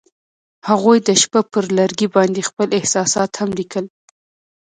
هغوی 0.69 0.97
د 1.07 1.09
شپه 1.21 1.41
پر 1.51 1.65
لرګي 1.77 2.07
باندې 2.15 2.47
خپل 2.49 2.67
احساسات 2.79 3.31
هم 3.39 3.49
لیکل. 3.59 3.85